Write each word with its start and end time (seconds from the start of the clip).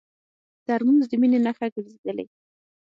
ترموز 0.65 1.05
د 1.11 1.13
مینې 1.21 1.39
نښه 1.45 1.67
ګرځېدلې. 1.73 2.25